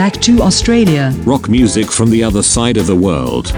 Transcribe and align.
Back 0.00 0.18
to 0.22 0.40
Australia. 0.40 1.12
Rock 1.26 1.50
music 1.50 1.90
from 1.90 2.08
the 2.08 2.24
other 2.24 2.42
side 2.42 2.78
of 2.78 2.86
the 2.86 2.96
world. 2.96 3.52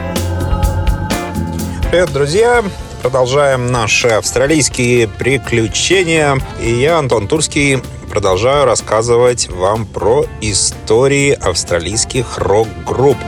Привет, 1.89 2.13
друзья! 2.13 2.65
Продолжаем 3.01 3.71
наши 3.71 4.09
австралийские 4.09 5.07
приключения. 5.07 6.37
И 6.61 6.69
я, 6.69 6.99
Антон 6.99 7.29
Турский, 7.29 7.81
продолжаю 8.11 8.65
рассказывать 8.65 9.51
вам 9.51 9.87
про 9.87 10.27
истории 10.41 11.31
австралийских 11.31 12.39
рок-групп. 12.39 13.19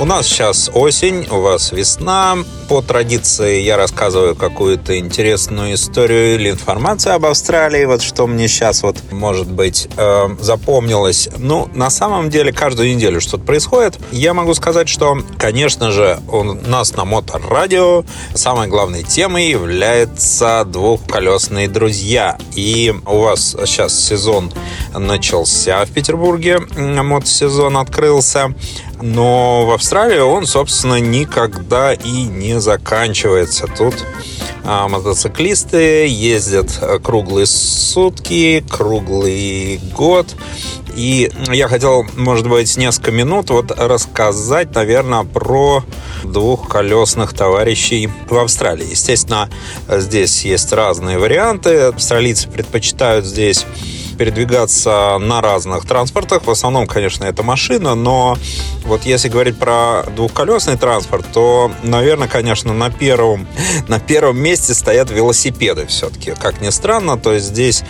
У 0.00 0.04
нас 0.04 0.26
сейчас 0.26 0.72
осень, 0.74 1.24
у 1.30 1.40
вас 1.40 1.70
весна, 1.70 2.36
по 2.68 2.82
традиции 2.82 3.62
я 3.62 3.78
рассказываю 3.78 4.36
какую-то 4.36 4.98
интересную 4.98 5.74
историю 5.74 6.34
или 6.34 6.50
информацию 6.50 7.14
об 7.14 7.24
Австралии, 7.24 7.86
вот 7.86 8.02
что 8.02 8.26
мне 8.26 8.46
сейчас 8.46 8.82
вот, 8.82 8.98
может 9.10 9.50
быть, 9.50 9.88
э, 9.96 10.28
запомнилось. 10.40 11.30
Ну, 11.38 11.70
на 11.74 11.88
самом 11.88 12.28
деле, 12.28 12.52
каждую 12.52 12.94
неделю 12.94 13.22
что-то 13.22 13.44
происходит. 13.44 13.98
Я 14.12 14.34
могу 14.34 14.52
сказать, 14.52 14.88
что, 14.88 15.18
конечно 15.38 15.92
же, 15.92 16.20
у 16.28 16.42
нас 16.42 16.94
на 16.94 17.06
моторадио 17.06 18.04
самой 18.34 18.68
главной 18.68 19.02
темой 19.02 19.48
является 19.48 20.64
двухколесные 20.66 21.68
друзья. 21.68 22.36
И 22.54 22.94
у 23.06 23.20
вас 23.20 23.56
сейчас 23.64 23.98
сезон 23.98 24.52
начался 24.94 25.84
в 25.86 25.90
Петербурге, 25.90 26.60
мотосезон 26.76 27.78
открылся. 27.78 28.54
Но 29.00 29.64
в 29.66 29.70
Австралии 29.70 30.18
он, 30.18 30.46
собственно, 30.46 30.98
никогда 31.00 31.94
и 31.94 32.24
не 32.24 32.57
заканчивается. 32.60 33.66
Тут 33.66 33.94
а, 34.64 34.88
мотоциклисты 34.88 36.06
ездят 36.06 36.78
э, 36.80 36.98
круглые 37.02 37.46
сутки, 37.46 38.64
круглый 38.68 39.80
год. 39.94 40.26
И 40.94 41.30
я 41.52 41.68
хотел, 41.68 42.04
может 42.16 42.48
быть, 42.48 42.76
несколько 42.76 43.12
минут 43.12 43.50
вот 43.50 43.70
рассказать, 43.70 44.74
наверное, 44.74 45.24
про 45.24 45.84
двухколесных 46.24 47.32
товарищей 47.34 48.10
в 48.28 48.36
Австралии. 48.36 48.90
Естественно, 48.90 49.48
здесь 49.88 50.44
есть 50.44 50.72
разные 50.72 51.18
варианты. 51.18 51.78
Австралийцы 51.82 52.48
предпочитают 52.48 53.24
здесь 53.24 53.64
передвигаться 54.18 55.16
на 55.18 55.40
разных 55.40 55.86
транспортах. 55.86 56.44
В 56.44 56.50
основном, 56.50 56.86
конечно, 56.86 57.24
это 57.24 57.42
машина, 57.42 57.94
но 57.94 58.36
вот 58.84 59.04
если 59.04 59.28
говорить 59.28 59.56
про 59.58 60.02
двухколесный 60.14 60.76
транспорт, 60.76 61.24
то, 61.32 61.70
наверное, 61.82 62.28
конечно, 62.28 62.74
на 62.74 62.90
первом, 62.90 63.46
на 63.88 64.00
первом 64.00 64.38
месте 64.38 64.74
стоят 64.74 65.10
велосипеды 65.10 65.86
все-таки. 65.86 66.32
Как 66.32 66.60
ни 66.60 66.70
странно, 66.70 67.16
то 67.16 67.32
есть 67.32 67.46
здесь 67.46 67.84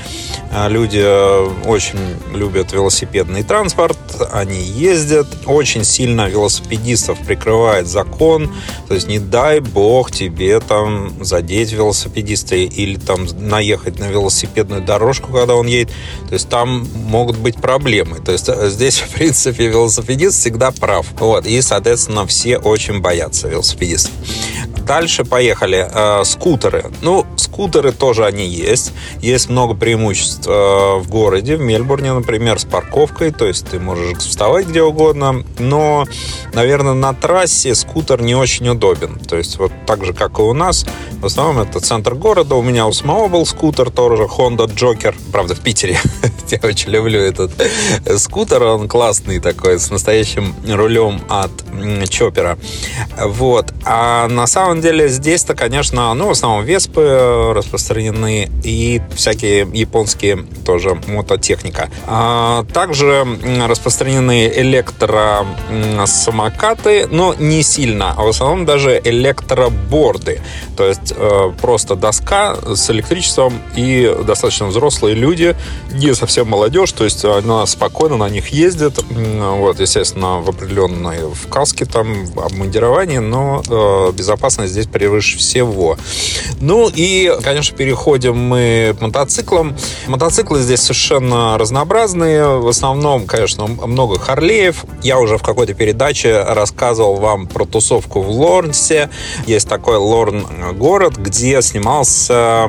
э, 0.53 0.69
люди 0.69 1.01
э, 1.03 1.49
очень 1.65 1.99
любят 2.35 2.73
велосипедный 2.73 3.43
транспорт, 3.43 3.99
они 4.33 4.61
ездят, 4.61 5.27
очень 5.47 5.85
сильно 5.85 6.29
велосипедистов 6.29 7.19
прикрывает 7.21 7.87
закон, 7.87 8.53
то 8.87 8.95
есть 8.95 9.09
не 9.09 9.19
дай 9.19 9.61
бог 9.61 10.11
тебе 10.11 10.61
там 10.61 11.25
задеть 11.25 11.73
велосипедиста 11.73 12.57
или 12.57 12.97
там 12.97 13.27
наехать 13.39 13.99
на 13.99 14.05
велосипедную 14.05 14.83
дорожку, 14.83 15.33
когда 15.33 15.55
он 15.55 15.67
едет. 15.67 15.91
То 16.29 16.35
есть 16.35 16.49
там 16.49 16.87
могут 17.07 17.39
быть 17.39 17.57
проблемы. 17.57 18.19
То 18.19 18.33
есть 18.33 18.49
э, 18.49 18.69
здесь, 18.71 18.99
в 18.99 19.09
принципе, 19.11 19.69
велосипедист 19.69 20.39
всегда 20.39 20.71
прав. 20.71 21.07
Вот. 21.19 21.47
И, 21.47 21.61
соответственно, 21.63 22.27
все 22.27 22.59
очень 22.59 23.01
боятся 23.01 23.49
велосипедистов. 23.49 24.13
Дальше 24.87 25.25
поехали. 25.25 25.89
Э, 25.91 26.25
скутеры. 26.25 26.87
Ну, 27.03 27.27
скутеры 27.37 27.93
тоже 27.93 28.25
они 28.25 28.47
есть. 28.47 28.93
Есть 29.21 29.49
много 29.49 29.75
преимуществ 29.75 30.47
э, 30.47 30.99
в 30.99 31.09
городе, 31.09 31.57
в 31.57 31.61
Мельбурне, 31.61 32.13
например, 32.13 32.59
с 32.59 32.65
парковкой. 32.65 33.33
То 33.33 33.47
есть 33.47 33.69
ты 33.69 33.79
можешь 33.81 34.19
вставать 34.19 34.67
где 34.67 34.83
угодно. 34.83 35.45
Но, 35.59 36.05
наверное, 36.53 36.95
на 36.95 37.15
трассе 37.15 37.75
скутер 37.75 38.23
не 38.23 38.35
очень 38.35 38.69
удобен. 38.69 39.19
То 39.19 39.37
есть 39.37 39.59
вот 39.59 39.73
так 39.89 40.05
же, 40.05 40.13
как 40.13 40.39
и 40.39 40.43
у 40.43 40.53
нас. 40.53 40.85
В 41.23 41.25
основном 41.25 41.61
это 41.61 41.81
центр 41.81 42.15
города. 42.15 42.57
У 42.57 42.63
меня 42.63 42.87
у 42.87 42.93
самого 42.93 43.29
был 43.29 43.47
скутер 43.47 43.91
тоже, 43.91 44.25
Honda 44.25 44.67
Joker. 44.67 45.15
Правда, 45.33 45.55
в 45.55 45.61
Питере. 45.61 45.99
Я 46.51 46.61
очень 46.63 46.91
люблю 46.91 47.19
этот 47.19 47.53
скутер. 48.19 48.63
Он 48.65 48.87
классный 48.87 49.41
такой, 49.41 49.81
с 49.81 49.91
настоящим 49.91 50.55
рулем 50.69 51.23
от 51.31 51.51
Чопера. 52.11 52.59
Вот. 53.19 53.73
А 53.87 54.29
на 54.29 54.47
самом 54.47 54.83
деле 54.83 55.09
здесь-то, 55.09 55.55
конечно, 55.55 56.13
ну, 56.13 56.29
в 56.29 56.33
основном 56.33 56.65
веспы 56.65 57.01
э, 57.01 57.53
распространены 57.53 58.51
и 58.63 59.01
всякие 59.15 59.67
японские 59.73 60.45
тоже 60.67 61.01
мототехника. 61.07 61.89
А 62.07 62.67
также 62.75 63.27
распространены 63.67 64.53
электросамокаты, 64.55 67.07
но 67.11 67.35
не 67.39 67.63
сильно, 67.63 68.13
а 68.17 68.25
в 68.25 68.29
основном 68.29 68.67
даже 68.67 69.01
электроборды. 69.89 70.41
То 70.77 70.87
есть 70.87 71.13
э, 71.17 71.53
просто 71.61 71.97
доска 71.97 72.57
с 72.75 72.91
электричеством 72.91 73.61
и 73.77 74.15
достаточно 74.27 74.67
взрослые 74.67 75.15
люди, 75.15 75.57
не 75.93 76.15
совсем 76.15 76.49
молодежь, 76.49 76.93
то 76.93 77.05
есть 77.05 77.25
она 77.25 77.67
спокойно 77.67 78.17
на 78.17 78.29
них 78.29 78.49
ездит, 78.49 78.99
вот, 79.11 79.81
естественно, 79.81 80.39
в 80.39 80.49
определенной 80.49 81.19
в 81.29 81.49
каске 81.49 81.85
там, 81.85 82.27
в 82.27 82.41
обмундировании, 82.41 83.19
но 83.19 83.63
э, 83.69 84.13
безопасность 84.13 84.73
здесь 84.73 84.87
превыше 84.87 85.39
всего. 85.39 85.97
Ну 86.61 86.91
и, 86.95 87.33
конечно, 87.43 87.77
переходим 87.77 88.37
мы 88.37 88.97
к 88.99 89.01
мотоциклам. 89.01 89.77
Мотоциклы 90.07 90.61
здесь 90.61 90.81
совершенно 90.81 91.59
разнообразные, 91.59 92.59
в 92.59 92.69
основном, 92.69 93.27
конечно, 93.27 93.67
много 93.67 94.19
Харлеев. 94.19 94.85
Я 95.03 95.19
уже 95.19 95.39
в 95.39 95.43
какой-то 95.43 95.75
передаче 95.75 96.43
рассказывал 96.43 97.17
вам 97.17 97.47
про 97.47 97.65
тусовку 97.65 98.21
в 98.21 98.31
Лорнсе. 98.31 99.11
Есть 99.47 99.68
такой 99.69 99.97
Лорн 99.97 100.47
город, 100.77 101.17
где 101.17 101.63
снимался 101.63 102.69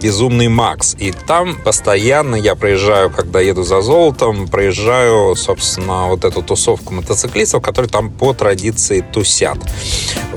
Безумный 0.00 0.48
Макс. 0.48 0.96
И 0.98 1.12
там 1.12 1.54
постоянно 1.62 2.34
я 2.34 2.54
проезжаю, 2.54 3.10
когда 3.10 3.40
еду 3.40 3.62
за 3.62 3.82
золотом, 3.82 4.48
проезжаю, 4.48 5.36
собственно, 5.36 6.06
вот 6.08 6.24
эту 6.24 6.42
тусовку 6.42 6.94
мотоциклистов, 6.94 7.62
которые 7.62 7.90
там 7.90 8.10
по 8.10 8.32
традиции 8.32 9.04
тусят. 9.12 9.58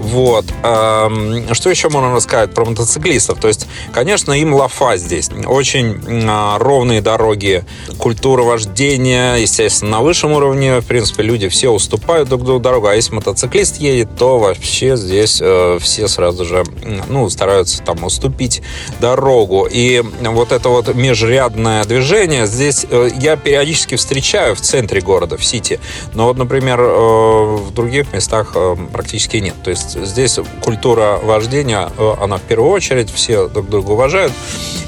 Вот. 0.01 0.45
Что 1.51 1.69
еще 1.69 1.89
можно 1.89 2.15
рассказать 2.15 2.53
про 2.53 2.65
мотоциклистов? 2.65 3.39
То 3.39 3.47
есть, 3.47 3.67
конечно, 3.93 4.33
им 4.33 4.53
лафа 4.53 4.97
здесь. 4.97 5.29
Очень 5.45 6.01
а, 6.27 6.57
ровные 6.57 7.01
дороги, 7.01 7.63
культура 7.97 8.41
вождения, 8.41 9.35
естественно, 9.35 9.91
на 9.91 10.01
высшем 10.01 10.31
уровне. 10.31 10.79
В 10.79 10.85
принципе, 10.85 11.23
люди 11.23 11.47
все 11.49 11.69
уступают 11.69 12.29
друг 12.29 12.43
другу 12.43 12.59
дорогу. 12.59 12.87
А 12.87 12.95
если 12.95 13.13
мотоциклист 13.13 13.77
едет, 13.77 14.09
то 14.17 14.39
вообще 14.39 14.97
здесь 14.97 15.39
э, 15.41 15.77
все 15.79 16.07
сразу 16.07 16.45
же 16.45 16.63
ну, 17.07 17.29
стараются 17.29 17.81
там 17.83 18.03
уступить 18.03 18.61
дорогу. 18.99 19.67
И 19.69 20.01
вот 20.21 20.51
это 20.51 20.69
вот 20.69 20.93
межрядное 20.95 21.83
движение 21.85 22.47
здесь 22.47 22.85
э, 22.89 23.09
я 23.19 23.35
периодически 23.35 23.95
встречаю 23.95 24.55
в 24.55 24.61
центре 24.61 25.01
города, 25.01 25.37
в 25.37 25.45
Сити. 25.45 25.79
Но 26.13 26.25
вот, 26.25 26.37
например, 26.37 26.79
э, 26.79 26.85
в 26.85 27.71
других 27.71 28.13
местах 28.13 28.55
практически 28.91 29.37
нет. 29.37 29.55
То 29.63 29.69
есть 29.69 29.90
здесь 29.95 30.39
культура 30.61 31.19
вождения, 31.21 31.89
она 32.19 32.37
в 32.37 32.41
первую 32.41 32.71
очередь, 32.71 33.11
все 33.11 33.47
друг 33.47 33.69
друга 33.69 33.91
уважают. 33.91 34.33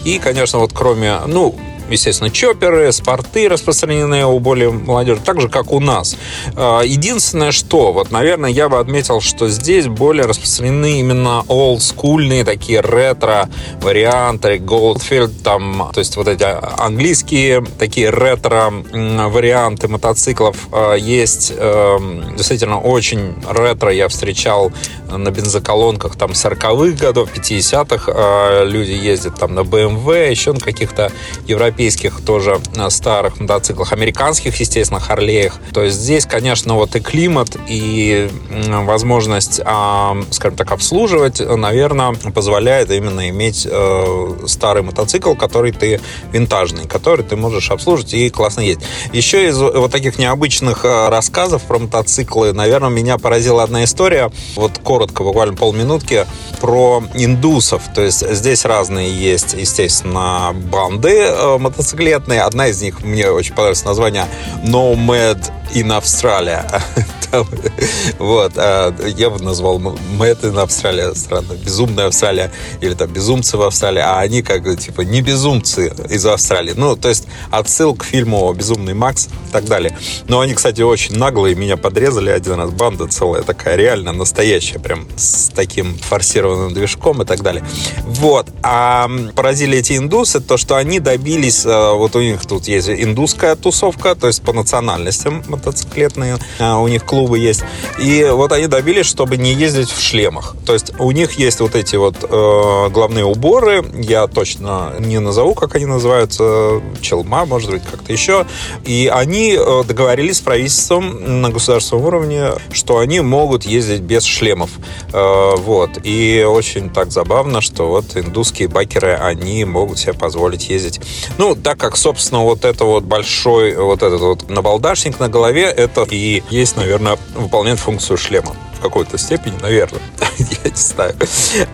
И, 0.06 0.20
конечно, 0.20 0.60
вот 0.60 0.72
кроме, 0.74 1.20
ну, 1.28 1.56
естественно, 1.94 2.30
чоперы, 2.30 2.92
спорты 2.92 3.48
распространены 3.48 4.26
у 4.26 4.40
более 4.40 4.72
молодежи, 4.72 5.22
так 5.24 5.40
же, 5.40 5.50
как 5.50 5.72
у 5.72 5.80
нас. 5.80 6.18
А, 6.56 6.82
единственное, 6.82 7.52
что, 7.52 7.94
вот, 7.94 8.12
наверное, 8.12 8.50
я 8.50 8.70
бы 8.70 8.80
отметил, 8.80 9.22
что 9.22 9.48
здесь 9.48 9.88
более 9.88 10.26
распространены 10.26 11.00
именно 11.00 11.44
олдскульные 11.48 12.44
такие 12.44 12.82
ретро-варианты, 12.82 14.58
Goldfield, 14.58 15.32
там, 15.44 15.92
то 15.94 16.00
есть 16.00 16.18
вот 16.18 16.28
эти 16.28 16.46
английские 16.82 17.64
такие 17.78 18.10
ретро-варианты 18.10 19.88
мотоциклов 19.88 20.58
а, 20.72 20.96
есть. 20.96 21.54
Эм, 21.56 22.36
действительно, 22.36 22.80
очень 22.80 23.36
ретро 23.50 23.92
я 23.92 24.08
встречал 24.08 24.72
на 25.10 25.30
бензоколонках 25.30 26.16
там 26.16 26.32
40-х 26.32 26.98
годов, 26.98 27.30
50-х. 27.34 28.12
А, 28.14 28.64
люди 28.66 28.92
ездят 28.92 29.40
там 29.40 29.54
на 29.54 29.62
BMW, 29.62 30.32
еще 30.32 30.54
на 30.54 30.60
каких-то 30.60 31.12
европейских 31.48 31.83
европейских 31.84 32.22
тоже 32.22 32.62
э, 32.76 32.90
старых 32.90 33.40
мотоциклах, 33.40 33.92
американских, 33.92 34.60
естественно, 34.60 35.00
Харлеях. 35.00 35.60
То 35.74 35.84
есть 35.84 35.98
здесь, 35.98 36.26
конечно, 36.26 36.76
вот 36.76 36.96
и 36.96 37.00
климат, 37.00 37.58
и 37.68 38.30
возможность, 38.50 39.60
а, 39.66 40.18
скажем 40.32 40.58
так, 40.58 40.72
обслуживать, 40.72 41.40
наверное, 41.40 42.14
позволяет 42.34 42.92
именно 42.92 43.30
иметь 43.30 43.68
э, 43.70 44.46
старый 44.48 44.84
мотоцикл, 44.84 45.34
который 45.34 45.72
ты 45.72 46.00
винтажный, 46.32 46.88
который 46.88 47.26
ты 47.26 47.36
можешь 47.36 47.70
обслужить 47.70 48.14
и 48.14 48.30
классно 48.30 48.62
ездить. 48.62 48.86
Еще 49.12 49.50
из 49.50 49.58
вот 49.58 49.92
таких 49.92 50.18
необычных 50.18 50.86
э, 50.86 51.10
рассказов 51.10 51.64
про 51.64 51.80
мотоциклы, 51.80 52.54
наверное, 52.54 52.90
меня 52.90 53.18
поразила 53.18 53.64
одна 53.64 53.84
история, 53.84 54.32
вот 54.56 54.80
коротко, 54.84 55.24
буквально 55.24 55.56
полминутки, 55.56 56.26
про 56.62 57.04
индусов. 57.14 57.84
То 57.94 58.02
есть 58.02 58.28
здесь 58.34 58.66
разные 58.66 59.12
есть, 59.12 59.54
естественно, 59.54 60.54
банды 60.54 61.34
мотоциклетные. 61.64 62.42
Одна 62.42 62.68
из 62.68 62.82
них, 62.82 63.02
мне 63.02 63.28
очень 63.30 63.54
понравилось 63.54 63.86
название 63.86 64.28
Nomad 64.64 65.52
in 65.74 65.92
Australia. 65.98 66.82
вот. 68.20 68.54
А, 68.56 68.94
я 69.08 69.30
бы 69.30 69.42
назвал 69.44 69.80
in 69.80 70.56
Australia. 70.64 71.16
Странно. 71.16 71.54
Безумная 71.54 72.08
Австралия. 72.08 72.52
Или 72.82 72.94
там 72.94 73.12
безумцы 73.12 73.58
в 73.58 73.62
Австралии. 73.62 74.02
А 74.02 74.20
они 74.20 74.42
как 74.42 74.64
бы 74.64 74.76
типа 74.76 75.02
не 75.02 75.22
безумцы 75.22 75.94
из 76.10 76.26
Австралии. 76.26 76.74
Ну, 76.76 76.96
то 76.96 77.10
есть 77.10 77.28
отсыл 77.52 77.96
к 77.96 78.04
фильму 78.04 78.52
«Безумный 78.54 78.94
Макс» 78.94 79.28
и 79.28 79.52
так 79.52 79.66
далее. 79.66 79.98
Но 80.28 80.40
они, 80.40 80.54
кстати, 80.54 80.82
очень 80.82 81.18
наглые. 81.18 81.56
Меня 81.56 81.78
подрезали 81.78 82.30
один 82.30 82.54
раз. 82.54 82.72
Банда 82.72 83.08
целая 83.08 83.44
такая, 83.44 83.76
реально 83.76 84.14
настоящая. 84.14 84.80
Прям 84.80 85.08
с 85.16 85.50
таким 85.50 85.98
форсированным 85.98 86.74
движком 86.74 87.22
и 87.22 87.26
так 87.26 87.42
далее. 87.42 87.66
Вот. 88.06 88.48
А 88.62 89.10
поразили 89.36 89.78
эти 89.78 89.98
индусы, 89.98 90.40
то, 90.40 90.58
что 90.58 90.76
они 90.76 91.00
добились, 91.00 91.66
э, 91.66 91.94
вот 91.94 92.16
у 92.16 92.22
них 92.22 92.46
тут 92.46 92.68
есть 92.68 92.90
индусская 92.90 93.56
тусовка, 93.56 94.16
то 94.16 94.28
есть 94.28 94.42
по 94.42 94.54
национальностям 94.54 95.44
мотоциклетные 95.48 96.38
э, 96.60 96.74
у 96.74 96.88
них 96.88 97.04
клубы 97.24 97.40
есть. 97.40 97.64
И 98.00 98.28
вот 98.30 98.52
они 98.52 98.68
добились, 98.68 99.06
чтобы 99.06 99.38
не 99.38 99.54
ездить 99.54 99.90
в 99.90 100.02
шлемах. 100.02 100.56
То 100.66 100.74
есть 100.74 100.92
у 101.00 101.12
них 101.12 101.40
есть 101.40 101.62
вот 101.62 101.74
эти 101.76 101.96
вот 101.96 102.16
э, 102.22 102.90
главные 102.90 103.24
уборы, 103.24 103.86
я 103.94 104.28
точно 104.28 104.94
не 105.00 105.20
назову, 105.20 105.54
как 105.54 105.76
они 105.76 105.86
называются, 105.86 106.82
челма, 107.00 107.46
может 107.46 107.72
быть, 107.72 107.84
как-то 107.90 108.12
еще. 108.12 108.46
И 108.86 109.10
они 109.14 109.58
э, 109.58 109.84
договорились 109.88 110.38
с 110.38 110.42
правительством 110.42 111.42
на 111.42 111.50
государственном 111.50 112.06
уровне, 112.06 112.50
что 112.74 112.98
они 112.98 113.22
могут 113.22 113.64
ездить 113.64 114.02
без 114.02 114.24
шлемов. 114.24 114.72
Э, 115.14 115.56
вот. 115.56 115.92
И 116.04 116.46
очень 116.46 116.90
так 116.90 117.12
забавно, 117.12 117.62
что 117.62 117.88
вот 117.88 118.18
индусские 118.18 118.68
байкеры, 118.68 119.14
они 119.14 119.64
могут 119.64 119.98
себе 119.98 120.14
позволить 120.14 120.70
ездить. 120.70 121.00
Ну, 121.38 121.56
так 121.56 121.78
как, 121.78 121.96
собственно, 121.96 122.42
вот 122.42 122.66
это 122.66 122.84
вот 122.84 123.04
большой, 123.04 123.76
вот 123.76 124.04
этот 124.04 124.20
вот 124.20 124.50
набалдашник 124.50 125.22
на 125.22 125.30
голове, 125.30 125.64
это 125.64 126.06
и 126.10 126.44
есть, 126.50 126.76
наверное, 126.76 127.13
выполняет 127.36 127.80
функцию 127.80 128.18
шлема 128.18 128.56
какой-то 128.84 129.18
степени, 129.18 129.56
наверное. 129.62 130.02
Я 130.38 130.70
не 130.70 130.76
знаю. 130.76 131.16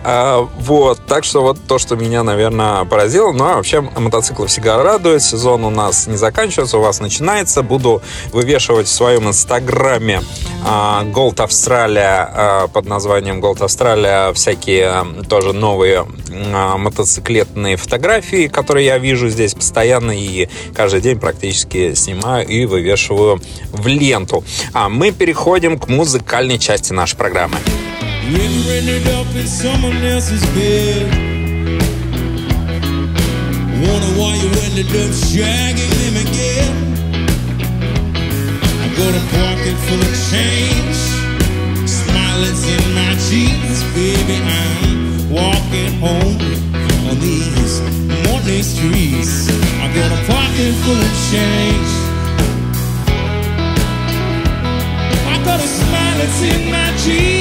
А, 0.04 0.48
вот. 0.58 1.00
Так 1.06 1.24
что 1.24 1.42
вот 1.42 1.58
то, 1.66 1.78
что 1.78 1.96
меня, 1.96 2.22
наверное, 2.22 2.84
поразило. 2.84 3.32
Ну, 3.32 3.44
а 3.44 3.56
вообще 3.56 3.80
мотоциклы 3.80 4.46
всегда 4.46 4.82
радуют. 4.82 5.22
Сезон 5.22 5.64
у 5.64 5.70
нас 5.70 6.06
не 6.06 6.16
заканчивается, 6.16 6.78
у 6.78 6.80
вас 6.80 7.00
начинается. 7.00 7.62
Буду 7.62 8.00
вывешивать 8.32 8.86
в 8.86 8.90
своем 8.90 9.28
инстаграме 9.28 10.22
а, 10.64 11.04
Gold 11.04 11.36
Australia 11.36 12.28
а, 12.32 12.68
под 12.68 12.86
названием 12.86 13.40
Gold 13.40 13.58
Australia 13.58 14.32
всякие 14.32 14.86
а, 14.86 15.06
тоже 15.28 15.52
новые 15.52 16.06
а, 16.54 16.76
мотоциклетные 16.76 17.76
фотографии, 17.76 18.46
которые 18.46 18.86
я 18.86 18.98
вижу 18.98 19.28
здесь 19.28 19.54
постоянно 19.54 20.12
и 20.12 20.48
каждый 20.74 21.00
день 21.00 21.18
практически 21.18 21.94
снимаю 21.94 22.46
и 22.46 22.66
вывешиваю 22.66 23.40
в 23.72 23.86
ленту. 23.88 24.44
А 24.72 24.88
мы 24.88 25.10
переходим 25.10 25.78
к 25.78 25.88
музыкальной 25.88 26.58
части 26.58 26.92
нашей 26.99 27.15
программы. 27.15 27.57
Wonder 33.75 34.13
why 34.17 34.33
you 34.35 34.49
ended 34.65 34.87
up 34.87 35.11
shagging 35.13 35.93
them 36.01 36.15
again. 36.25 36.73
I 38.81 38.87
got 38.97 39.13
a 39.13 39.23
pocket 39.35 39.75
full 39.85 40.01
of 40.01 40.15
change, 40.31 40.99
smiling 41.87 42.57
in 42.73 42.83
my 42.95 43.13
jeans, 43.27 43.83
baby. 43.93 44.37
I'm 44.41 45.29
walking 45.29 45.93
home 45.99 46.39
on 47.09 47.19
these 47.19 47.81
morning 48.25 48.63
streets. 48.63 49.49
I 49.83 49.87
got 49.93 50.09
a 50.11 50.21
pocket 50.25 50.73
full 50.83 50.99
of 50.99 51.13
change. 51.31 52.05
got 55.45 55.59
a 55.59 55.67
that's 56.20 56.42
in 56.42 56.70
my 56.70 56.94
jeans, 56.98 57.39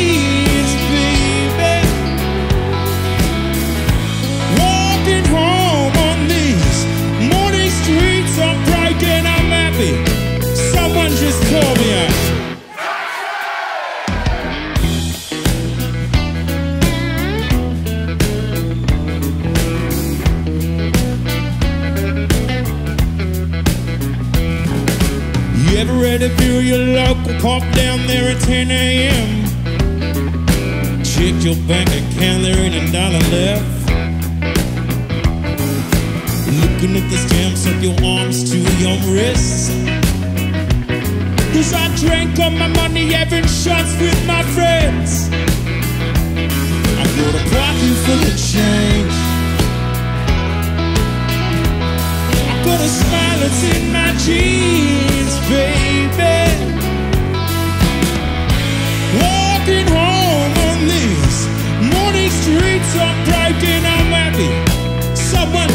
down 28.33 28.41
10 28.41 28.71
a.m.? 28.71 29.43
Check 31.03 31.43
your 31.43 31.55
bank 31.67 31.89
account, 31.89 32.43
there 32.43 32.57
ain't 32.57 32.75
a 32.75 32.91
dollar 32.91 33.23
left. 33.31 33.65
Looking 36.61 36.95
at 36.97 37.09
the 37.09 37.17
stamps 37.17 37.65
of 37.65 37.83
your 37.83 37.95
arms 38.03 38.49
to 38.51 38.57
your 38.77 38.97
wrists. 39.11 39.69
Cause 41.53 41.73
I 41.73 41.87
drank 41.97 42.39
all 42.39 42.51
my 42.51 42.67
money 42.67 43.11
having 43.11 43.47
shots 43.47 43.99
with 43.99 44.27
my 44.27 44.43
friends. 44.53 45.29
I 47.01 47.05
got 47.17 47.35
a 47.35 47.43
pocket 47.49 47.95
full 48.05 48.23
of 48.29 48.37
change. 48.37 49.17
I 52.47 52.63
got 52.65 52.79
a 52.79 52.87
smile 52.87 53.39
that's 53.39 53.63
in 53.75 53.91
my 53.91 54.13
jeans 54.23 55.35
baby. 55.49 56.48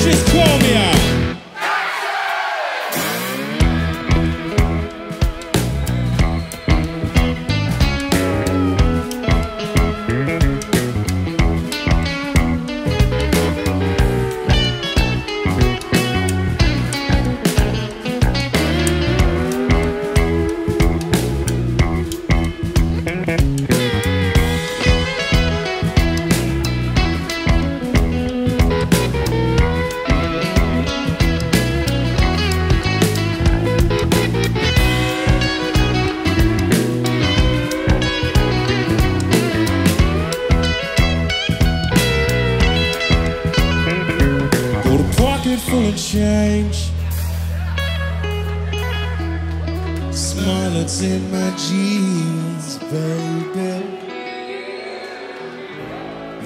Just 0.05 0.27
call 0.27 0.59
me 0.59 0.75
out. 0.75 0.94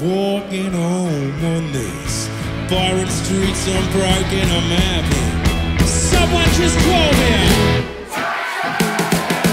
Walking 0.00 0.70
home 0.70 1.08
on 1.08 1.42
Mondays, 1.42 2.28
barren 2.70 3.08
streets 3.08 3.66
unbroken, 3.66 4.46
I'm 4.48 4.70
happy. 4.70 5.84
Someone 5.84 6.48
just 6.54 6.78
called 6.86 7.16
me. 7.18 7.34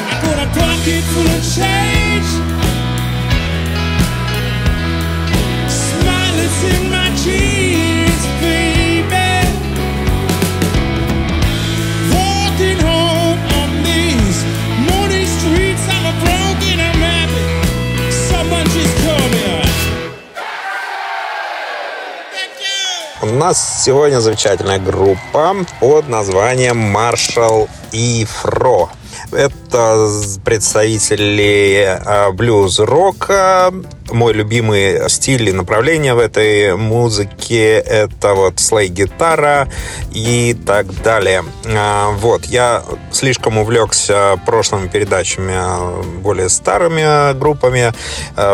I 0.05 0.21
got 0.21 0.37
a 0.45 0.49
pocket 0.53 1.03
full 1.13 1.29
of 1.33 1.41
change. 1.49 2.29
Smile, 5.67 6.37
it's 6.45 6.63
in 6.75 6.94
нас 23.49 23.83
сегодня 23.85 24.21
замечательная 24.21 24.79
группа 24.79 25.55
под 25.79 26.09
названием 26.09 26.97
Marshall 26.97 27.69
и 27.91 28.25
Фро. 28.25 28.89
Это 29.31 30.09
представители 30.43 31.99
а, 32.03 32.31
блюз-рока, 32.31 33.71
мой 34.11 34.33
любимый 34.33 35.09
стиль 35.09 35.49
и 35.49 35.51
направление 35.51 36.13
в 36.13 36.19
этой 36.19 36.75
музыке— 36.75 37.73
это 37.79 38.33
вот 38.33 38.59
слей-гитара 38.59 39.67
и 40.13 40.55
так 40.65 40.87
далее. 41.01 41.43
А, 41.65 42.11
вот, 42.11 42.45
я 42.45 42.83
слишком 43.11 43.57
увлекся 43.57 44.39
прошлыми 44.45 44.87
передачами 44.87 46.21
более 46.21 46.49
старыми 46.49 47.37
группами, 47.37 47.93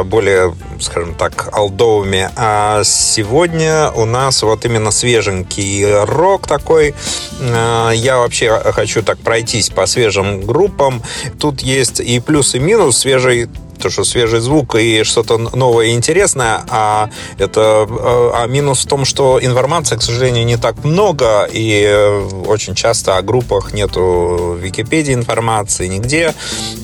более, 0.05 0.55
скажем 0.79 1.15
так, 1.15 1.49
алдовыми. 1.51 2.29
А 2.35 2.83
сегодня 2.83 3.91
у 3.91 4.05
нас 4.05 4.43
вот 4.43 4.65
именно 4.65 4.91
свеженький 4.91 6.03
рок 6.03 6.47
такой. 6.47 6.95
Я 7.41 8.17
вообще 8.17 8.49
хочу 8.71 9.01
так 9.03 9.19
пройтись 9.19 9.69
по 9.69 9.85
свежим 9.85 10.41
группам. 10.41 11.01
Тут 11.39 11.61
есть 11.61 11.99
и 11.99 12.19
плюс, 12.19 12.55
и 12.55 12.59
минус. 12.59 12.99
Свежий 12.99 13.49
то, 13.81 13.89
что 13.89 14.03
свежий 14.03 14.39
звук 14.39 14.75
и 14.75 15.03
что-то 15.03 15.37
новое 15.37 15.87
и 15.87 15.93
интересное, 15.93 16.63
а 16.69 17.09
это 17.37 17.87
э, 17.89 18.31
а 18.33 18.47
минус 18.47 18.85
в 18.85 18.87
том, 18.87 19.05
что 19.05 19.39
информации, 19.41 19.95
к 19.95 20.01
сожалению, 20.01 20.45
не 20.45 20.57
так 20.57 20.83
много, 20.83 21.47
и 21.51 21.85
э, 21.87 22.29
очень 22.47 22.75
часто 22.75 23.17
о 23.17 23.21
группах 23.21 23.73
нету 23.73 24.55
в 24.55 24.57
Википедии 24.57 25.13
информации 25.13 25.87
нигде. 25.87 26.33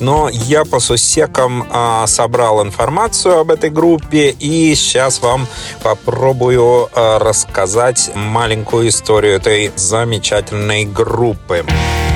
Но 0.00 0.28
я 0.28 0.64
по 0.64 0.80
сусекам 0.80 1.66
а, 1.70 2.06
собрал 2.06 2.62
информацию 2.62 3.38
об 3.38 3.50
этой 3.50 3.70
группе, 3.70 4.30
и 4.30 4.74
сейчас 4.74 5.20
вам 5.20 5.46
попробую 5.82 6.88
а, 6.94 7.18
рассказать 7.18 8.10
маленькую 8.14 8.88
историю 8.88 9.34
этой 9.34 9.72
замечательной 9.76 10.84
группы. 10.84 11.58
up 11.58 12.07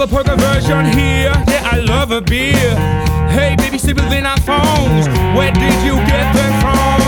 a 0.00 0.06
poker 0.06 0.36
version 0.36 0.86
here. 0.86 1.32
Yeah, 1.46 1.70
I 1.70 1.78
love 1.78 2.10
a 2.10 2.20
beer. 2.20 2.74
Hey, 3.30 3.54
baby, 3.56 3.78
sleep 3.78 3.96
within 3.96 4.26
our 4.26 4.40
phones. 4.40 5.06
Where 5.36 5.52
did 5.52 5.76
you 5.86 5.94
get 6.08 6.26
them 6.34 6.52
from? 6.62 6.98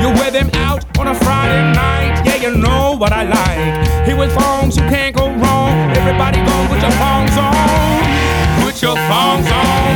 You 0.00 0.08
wear 0.18 0.30
them 0.30 0.48
out 0.54 0.80
on 0.98 1.08
a 1.08 1.14
Friday 1.14 1.62
night. 1.72 2.22
Yeah, 2.24 2.36
you 2.36 2.56
know 2.56 2.96
what 2.96 3.12
I 3.12 3.24
like. 3.24 4.06
Here 4.06 4.16
with 4.16 4.32
phones, 4.34 4.76
you 4.76 4.82
can't 4.88 5.14
go 5.14 5.28
wrong. 5.28 5.74
Everybody 5.98 6.38
go 6.40 6.56
put 6.70 6.80
your 6.80 6.94
phones 7.02 7.36
on. 7.36 8.00
Put 8.62 8.80
your 8.80 8.96
phones 9.10 9.48
on. 9.50 9.92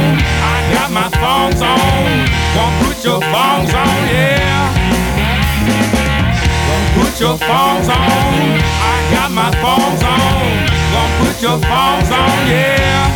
I 0.53 0.57
got 0.75 0.91
my 0.91 1.09
phones 1.23 1.63
on. 1.63 2.07
Gonna 2.57 2.85
put 2.85 2.99
your 3.05 3.21
phones 3.33 3.73
on, 3.73 3.99
yeah. 4.13 4.75
Gonna 6.69 7.01
put 7.01 7.21
your 7.21 7.37
phones 7.39 7.89
on. 7.89 8.35
I 8.83 8.97
got 9.15 9.31
my 9.31 9.51
phones 9.63 10.03
on 10.03 10.46
put 11.19 11.43
your 11.43 11.59
paws 11.61 12.11
on, 12.11 12.39
yeah. 12.49 13.07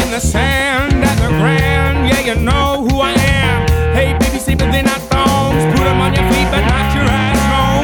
In 0.00 0.10
the 0.10 0.20
sand 0.20 1.02
at 1.04 1.16
the 1.18 1.28
grand, 1.38 2.08
yeah, 2.08 2.20
you 2.20 2.36
know 2.40 2.86
who 2.86 3.00
I 3.00 3.12
am. 3.12 3.66
Hey, 3.94 4.16
baby, 4.18 4.38
see, 4.38 4.54
but 4.54 4.70
then 4.70 4.86
I 4.86 4.98
thongs. 5.10 5.62
Put 5.74 5.84
them 5.84 6.00
on 6.00 6.14
your 6.14 6.26
feet, 6.30 6.48
but 6.50 6.62
not 6.62 6.94
your 6.94 7.06
ass, 7.06 7.38
no. 7.50 7.82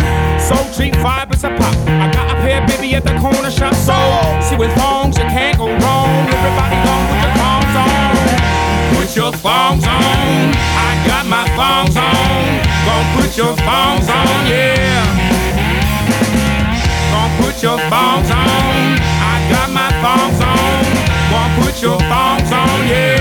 So 0.49 0.57
cheap, 0.77 0.95
five 0.97 1.31
is 1.33 1.45
a 1.45 1.51
pop. 1.51 1.75
I 1.87 2.11
got 2.13 2.31
a 2.31 2.35
pair, 2.43 2.67
baby, 2.67 2.95
at 2.95 3.05
the 3.05 3.19
corner 3.19 3.51
shop. 3.51 3.75
So, 3.75 3.97
see, 4.47 4.57
with 4.57 4.73
thongs, 4.77 5.19
you 5.19 5.25
can't 5.25 5.59
go 5.59 5.67
wrong. 5.67 6.23
Everybody 6.31 6.77
gone 6.87 7.07
with 7.11 7.23
your 7.25 7.35
thongs 7.41 7.75
on. 7.85 8.13
Put 8.95 9.09
your 9.17 9.33
thongs 9.33 9.85
on. 9.85 10.55
I 10.87 10.91
got 11.07 11.25
my 11.27 11.45
thongs 11.59 11.97
on. 11.97 12.47
Gonna 12.87 13.21
put 13.21 13.37
your 13.37 13.55
thongs 13.57 14.09
on, 14.09 14.47
yeah 14.47 15.26
your 17.67 17.79
thongs 17.91 18.31
on. 18.31 18.95
I 19.33 19.35
got 19.51 19.69
my 19.73 19.91
thongs 20.01 20.41
on. 20.41 20.85
Won't 21.33 21.53
put 21.65 21.83
your 21.83 21.99
thongs 21.99 22.53
on, 22.53 22.87
yeah. 22.87 23.16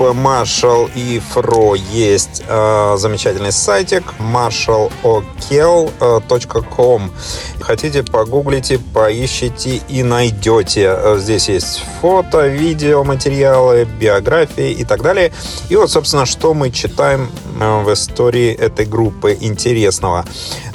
Marshall 0.00 0.90
и 0.94 1.20
Fro 1.34 1.76
есть 1.76 2.42
э, 2.48 2.94
замечательный 2.96 3.52
сайтик 3.52 4.14
marshallokel.com. 4.18 7.12
Хотите, 7.60 8.02
погуглите, 8.02 8.78
поищите 8.78 9.82
и 9.88 10.02
найдете. 10.02 10.94
Э, 10.96 11.18
здесь 11.18 11.48
есть 11.48 11.84
фото, 12.00 12.46
видео, 12.46 13.04
материалы, 13.04 13.84
биографии 13.84 14.72
и 14.72 14.84
так 14.84 15.02
далее. 15.02 15.32
И 15.68 15.76
вот, 15.76 15.90
собственно, 15.90 16.24
что 16.26 16.54
мы 16.54 16.70
читаем 16.70 17.30
в 17.58 17.92
истории 17.92 18.54
этой 18.54 18.86
группы 18.86 19.36
интересного. 19.38 20.24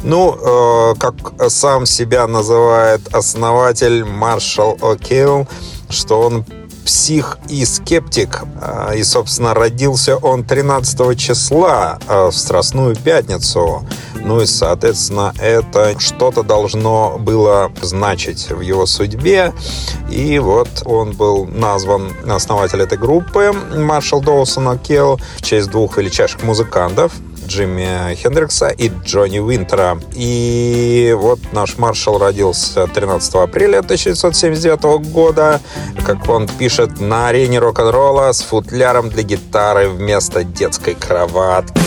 Ну, 0.03 0.95
как 0.99 1.15
сам 1.49 1.87
себя 1.87 2.27
называет 2.27 3.01
основатель 3.13 4.05
Маршал 4.05 4.75
О'Кейл, 4.75 5.47
что 5.89 6.21
он 6.21 6.45
псих 6.85 7.39
и 7.49 7.65
скептик. 7.65 8.43
А, 8.61 8.93
и, 8.93 9.03
собственно, 9.03 9.53
родился 9.53 10.15
он 10.17 10.43
13 10.43 11.19
числа 11.19 11.99
а, 12.07 12.29
в 12.29 12.37
Страстную 12.37 12.95
Пятницу. 12.95 13.85
Ну 14.23 14.41
и, 14.41 14.45
соответственно, 14.45 15.33
это 15.39 15.99
что-то 15.99 16.43
должно 16.43 17.17
было 17.19 17.71
значить 17.81 18.49
в 18.49 18.61
его 18.61 18.85
судьбе. 18.85 19.53
И 20.09 20.39
вот 20.39 20.69
он 20.85 21.11
был 21.11 21.45
назван 21.45 22.11
основатель 22.27 22.81
этой 22.81 22.97
группы, 22.97 23.51
Маршал 23.75 24.21
Доусон 24.21 24.79
Келл, 24.79 25.19
в 25.37 25.41
честь 25.41 25.69
двух 25.69 25.97
величайших 25.97 26.43
музыкантов, 26.43 27.11
Джимми 27.45 28.15
Хендрикса 28.15 28.69
и 28.69 28.89
Джонни 29.03 29.39
Уинтера. 29.39 29.99
И 30.13 31.15
вот 31.17 31.39
наш 31.51 31.77
маршал 31.77 32.17
родился 32.17 32.87
13 32.87 33.35
апреля 33.35 33.79
1979 33.79 35.11
года, 35.11 35.59
как 36.05 36.27
он 36.29 36.47
пишет, 36.47 36.99
на 36.99 37.29
арене 37.29 37.59
рок-н-ролла 37.59 38.31
с 38.31 38.41
футляром 38.41 39.09
для 39.09 39.23
гитары 39.23 39.89
вместо 39.89 40.43
детской 40.43 40.95
кроватки. 40.95 41.81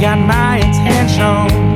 got 0.00 0.18
my 0.18 0.58
attention 0.58 1.73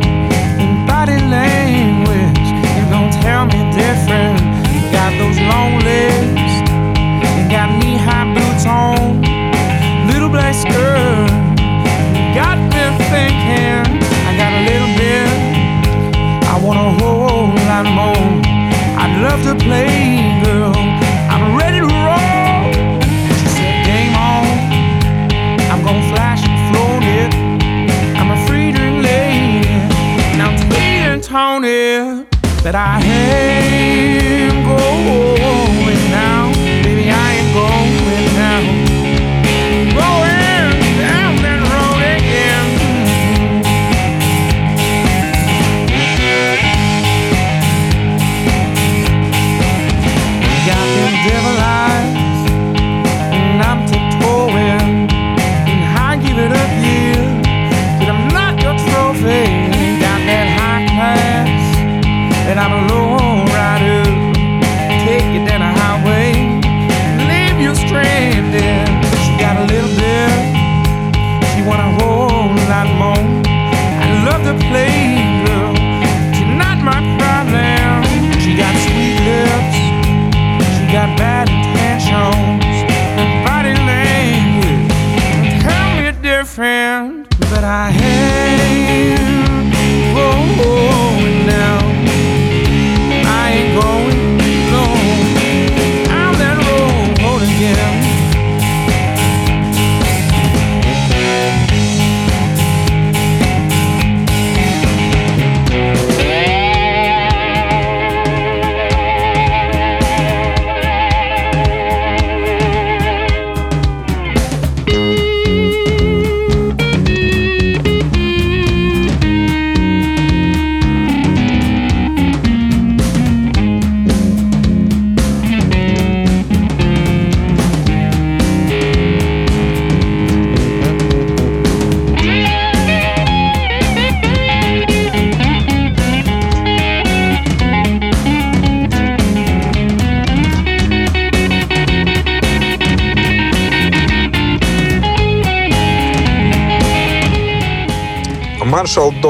that 32.62 32.74
I 32.74 33.00
am 33.04 33.27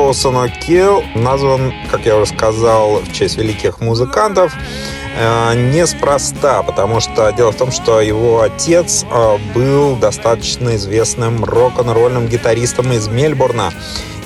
Доусон 0.09 0.37
О'Килл 0.37 1.05
назван, 1.15 1.75
как 1.91 2.07
я 2.07 2.17
уже 2.17 2.33
сказал, 2.33 3.01
в 3.01 3.13
честь 3.13 3.37
великих 3.37 3.81
музыкантов 3.81 4.55
э, 5.19 5.71
неспроста, 5.71 6.63
потому 6.63 7.01
что 7.01 7.31
дело 7.33 7.53
в 7.53 7.57
том, 7.57 7.71
что 7.71 8.01
его 8.01 8.41
отец 8.41 9.05
э, 9.05 9.39
был 9.55 9.97
достаточно 9.97 10.77
известным 10.77 11.45
рок-н-ролльным 11.45 12.27
гитаристом 12.27 12.91
из 12.95 13.07
Мельбурна 13.07 13.71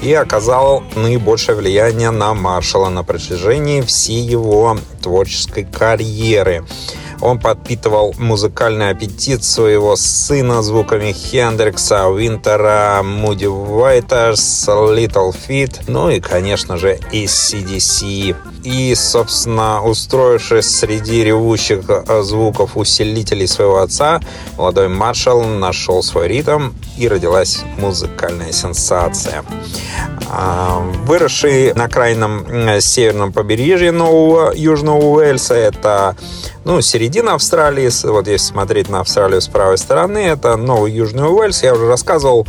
и 0.03 0.13
оказал 0.13 0.85
наибольшее 0.95 1.57
влияние 1.57 2.13
на 2.13 2.33
Маршала 2.33 2.89
на 2.89 3.03
протяжении 3.03 3.81
всей 3.81 4.21
его 4.21 4.79
творческой 5.03 5.65
карьеры. 5.65 6.65
Он 7.23 7.39
подпитывал 7.39 8.15
музыкальный 8.19 8.91
аппетит 8.91 9.45
своего 9.45 9.95
сына 9.95 10.61
звуками 10.63 11.13
Хендрикса, 11.13 12.11
Винтера, 12.11 13.03
Муди 13.05 13.47
Уайтерс, 13.47 14.67
Little 14.69 15.33
Feat, 15.33 15.85
ну 15.87 16.11
и, 16.11 16.19
конечно 16.19 16.77
же, 16.77 16.99
ACDC. 17.13 18.35
И, 18.65 18.95
собственно, 18.97 19.83
устроившись 19.83 20.79
среди 20.79 21.23
ревущих 21.23 21.85
э, 21.89 22.23
звуков 22.23 22.77
усилителей 22.77 23.47
своего 23.47 23.79
отца, 23.79 24.21
молодой 24.57 24.89
маршал 24.89 25.43
нашел 25.45 26.03
свой 26.03 26.27
ритм 26.27 26.71
и 26.97 27.07
родилась 27.07 27.61
музыкальная 27.79 28.53
сенсация. 28.53 29.45
А, 30.29 30.81
выросший 31.05 31.75
на 31.75 31.89
крайнем 31.89 32.81
северном 32.81 33.33
побережье 33.33 33.93
Нового 33.93 34.53
Южного 34.55 35.03
Уэльса, 35.03 35.55
это 35.55 36.17
ну, 36.65 36.81
середина 36.81 37.35
Австралии, 37.35 37.91
вот 38.07 38.29
если 38.29 38.47
смотреть 38.47 38.89
на 38.89 39.01
Австралию 39.01 39.41
с 39.41 39.49
правой 39.49 39.79
стороны, 39.79 40.19
это 40.19 40.57
Новый 40.57 40.93
Южный 40.93 41.29
Уэльс. 41.29 41.63
Я 41.63 41.75
уже 41.75 41.87
рассказывал, 41.87 42.47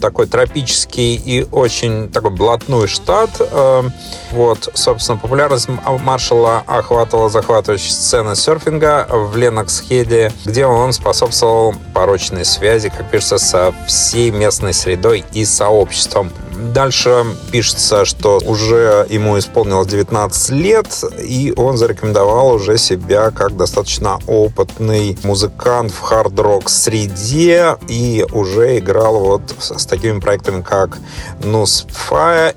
такой 0.00 0.26
тропический 0.26 1.16
и 1.16 1.46
очень 1.50 2.10
такой 2.10 2.30
блатной 2.30 2.86
штат. 2.86 3.30
Э, 3.40 3.82
вот, 4.30 4.70
собственно, 4.74 5.18
популярность 5.18 5.68
Маршала 6.04 6.62
охватывала 6.66 7.28
захватывающая 7.28 7.92
сцена 7.92 8.36
серфинга 8.36 9.06
в 9.10 9.36
Ленокс-Хеде, 9.36 10.32
где 10.44 10.66
он 10.66 10.92
способствовал 10.92 11.74
порочной 11.94 12.44
связи, 12.44 12.88
как 12.88 13.10
пишется, 13.10 13.38
со 13.38 13.74
всей 13.86 14.30
местной 14.30 14.74
средой 14.74 15.24
и 15.32 15.44
сообществом. 15.44 16.30
Дальше 16.56 17.24
пишется, 17.50 18.04
что 18.04 18.38
уже 18.44 19.06
ему 19.10 19.38
исполнилось 19.38 19.88
19 19.88 20.50
лет, 20.50 20.86
и 21.22 21.52
он 21.56 21.76
зарекомендовал 21.76 22.54
уже 22.54 22.78
себя 22.78 23.30
как 23.30 23.56
достаточно 23.56 24.18
опытный 24.26 25.18
музыкант 25.22 25.92
в 25.92 26.00
хард-рок 26.00 26.70
среде 26.70 27.76
и 27.88 28.24
уже 28.32 28.78
играл 28.78 29.20
вот 29.20 29.42
с 29.58 29.86
такими 29.86 30.18
проектами, 30.18 30.62
как 30.62 30.98
Nus 31.40 31.86
Fire 32.10 32.54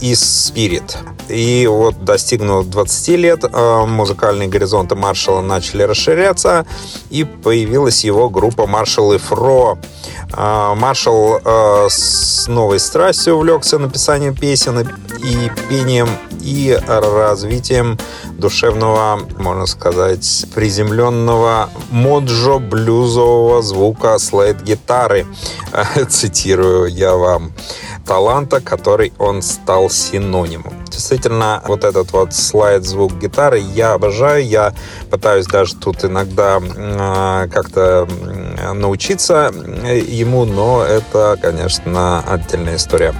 и 0.00 0.12
Spirit. 0.12 0.96
И 1.28 1.66
вот 1.66 2.04
достигнув 2.04 2.66
20 2.66 3.08
лет, 3.16 3.44
э, 3.44 3.84
музыкальные 3.86 4.48
горизонты 4.48 4.94
Маршала 4.94 5.40
начали 5.40 5.82
расширяться, 5.82 6.66
и 7.10 7.24
появилась 7.24 8.04
его 8.04 8.28
группа 8.28 8.66
Маршал 8.66 9.12
и 9.12 9.18
Фро. 9.18 9.78
Э, 10.36 10.74
Маршал 10.74 11.40
э, 11.42 11.86
с 11.88 12.46
новой 12.46 12.78
страстью 12.78 13.33
увлекся 13.34 13.78
написанием 13.78 14.34
песен 14.34 14.78
и 15.24 15.50
пением 15.68 16.08
и 16.42 16.78
развитием 16.86 17.98
душевного, 18.36 19.20
можно 19.38 19.66
сказать, 19.66 20.44
приземленного 20.54 21.70
моджо-блюзового 21.90 23.62
звука 23.62 24.18
слайд-гитары. 24.18 25.26
Цитирую 26.08 26.88
я 26.88 27.14
вам 27.14 27.52
таланта, 28.06 28.60
который 28.60 29.12
он 29.18 29.40
стал 29.40 29.88
синонимом. 29.88 30.74
Действительно, 30.90 31.62
вот 31.66 31.84
этот 31.84 32.12
вот 32.12 32.34
слайд 32.34 32.84
звук 32.84 33.14
гитары 33.14 33.58
я 33.58 33.94
обожаю. 33.94 34.46
Я 34.46 34.74
пытаюсь 35.10 35.46
даже 35.46 35.74
тут 35.74 36.04
иногда 36.04 36.60
э, 36.60 37.48
как-то 37.50 38.06
научиться 38.74 39.50
ему, 39.52 40.44
но 40.44 40.84
это, 40.84 41.38
конечно, 41.40 42.22
отдельная 42.28 42.76
история. 42.76 43.14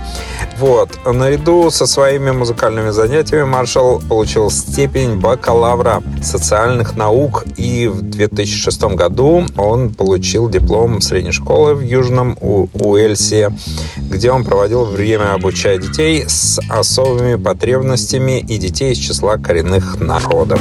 Вот. 0.58 0.90
Наряду 1.04 1.70
со 1.70 1.86
своими 1.86 2.30
музыкальными 2.30 2.90
занятиями 2.90 3.44
Маршал 3.44 4.00
получил 4.08 4.50
степень 4.50 5.18
бакалавра 5.18 6.02
социальных 6.22 6.96
наук, 6.96 7.44
и 7.56 7.88
в 7.88 8.02
2006 8.02 8.82
году 8.94 9.46
он 9.56 9.92
получил 9.92 10.48
диплом 10.48 11.00
средней 11.00 11.32
школы 11.32 11.74
в 11.74 11.80
Южном 11.80 12.38
Уэльсе, 12.40 13.50
где 13.96 14.30
он 14.30 14.44
проводил 14.44 14.84
время, 14.84 15.34
обучая 15.34 15.78
детей 15.78 16.24
с 16.26 16.60
особыми 16.68 17.34
потребностями 17.34 18.38
и 18.38 18.56
детей 18.58 18.92
из 18.92 18.98
числа 18.98 19.36
коренных 19.36 20.00
народов. 20.00 20.60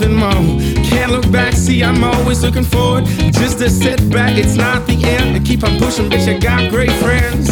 Something 0.00 0.16
more. 0.16 0.60
Can't 0.84 1.12
look 1.12 1.30
back, 1.30 1.52
see, 1.52 1.82
I'm 1.82 2.02
always 2.02 2.42
looking 2.42 2.64
forward. 2.64 3.04
Just 3.32 3.60
a 3.60 3.68
setback, 3.68 4.38
it's 4.38 4.56
not 4.56 4.86
the 4.86 4.94
end. 5.04 5.36
To 5.36 5.42
keep 5.42 5.62
on 5.64 5.78
pushing, 5.78 6.08
bitch, 6.08 6.28
I 6.28 6.38
got 6.38 6.70
great 6.70 6.92
friends. 6.92 7.50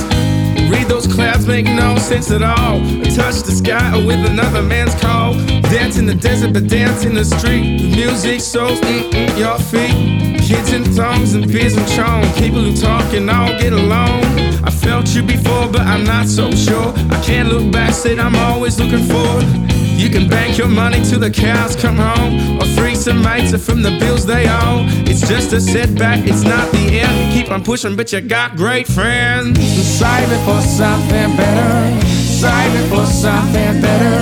Read 0.70 0.86
those 0.86 1.06
clouds, 1.06 1.46
make 1.46 1.66
no 1.66 1.96
sense 1.98 2.30
at 2.30 2.42
all. 2.42 2.80
Touch 3.16 3.42
the 3.42 3.52
sky 3.52 3.96
with 3.96 4.24
another 4.24 4.62
man's 4.62 4.94
call. 4.96 5.34
Dance 5.74 5.98
in 5.98 6.06
the 6.06 6.14
desert, 6.14 6.52
but 6.52 6.68
dance 6.68 7.04
in 7.04 7.14
the 7.14 7.24
street. 7.24 7.78
The 7.78 7.96
music 7.96 8.40
mm 8.40 9.38
your 9.38 9.58
feet. 9.58 10.40
Kids 10.40 10.72
in 10.72 10.84
thongs 10.84 11.34
and 11.34 11.46
beers 11.52 11.76
and 11.76 11.88
chong. 11.88 12.24
People 12.34 12.62
who 12.62 12.74
talk 12.74 13.12
and 13.12 13.30
all 13.30 13.48
get 13.60 13.72
along. 13.72 14.24
I 14.64 14.70
felt 14.70 15.14
you 15.14 15.22
before, 15.22 15.68
but 15.68 15.82
I'm 15.82 16.04
not 16.04 16.26
so 16.26 16.50
sure. 16.50 16.92
I 17.10 17.20
can't 17.22 17.48
look 17.48 17.70
back, 17.70 17.92
said 17.92 18.18
I'm 18.18 18.36
always 18.36 18.78
looking 18.78 19.04
forward. 19.06 19.77
You 19.98 20.08
can 20.08 20.28
bank 20.28 20.56
your 20.56 20.68
money 20.68 21.02
till 21.02 21.18
the 21.18 21.30
cows 21.30 21.74
come 21.74 21.96
home, 21.96 22.58
or 22.60 22.66
free 22.78 22.94
some 22.94 23.20
mates 23.20 23.50
from 23.66 23.82
the 23.82 23.90
bills 23.98 24.24
they 24.24 24.46
owe. 24.48 24.86
It's 25.10 25.26
just 25.28 25.52
a 25.52 25.60
setback, 25.60 26.24
it's 26.24 26.42
not 26.42 26.70
the 26.70 27.00
end. 27.00 27.32
Keep 27.32 27.50
on 27.50 27.64
pushing, 27.64 27.96
but 27.96 28.12
you 28.12 28.20
got 28.20 28.56
great 28.56 28.86
friends. 28.86 29.58
So 29.58 29.82
save 30.06 30.30
it 30.30 30.42
for 30.46 30.60
something 30.62 31.36
better, 31.36 32.06
striving 32.06 32.88
for 32.88 33.04
something 33.06 33.80
better, 33.82 34.18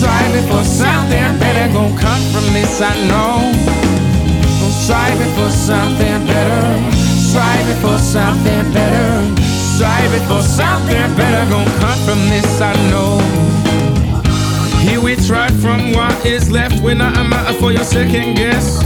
striving 0.00 0.46
for 0.48 0.64
something 0.64 1.38
better. 1.38 1.72
Gonna 1.72 2.00
come 2.00 2.22
from 2.32 2.46
this, 2.56 2.80
I 2.80 2.96
know. 3.06 3.52
Striving 4.82 5.32
for 5.36 5.50
something 5.50 6.26
better, 6.26 6.64
striving 7.30 7.80
for 7.84 7.98
something 7.98 8.72
better, 8.72 9.42
striving 9.76 10.26
for 10.26 10.42
something 10.42 11.16
better. 11.16 11.50
Gonna 11.50 11.78
come 11.78 11.98
from 12.04 12.18
this, 12.30 12.60
I 12.60 12.72
know. 12.90 13.61
Here 14.82 15.00
we 15.00 15.14
try 15.14 15.48
from 15.48 15.92
what 15.92 16.26
is 16.26 16.50
left. 16.50 16.82
We're 16.82 16.96
not 16.96 17.16
a 17.16 17.22
matter 17.22 17.56
for 17.58 17.70
your 17.70 17.84
second 17.84 18.34
guess. 18.34 18.82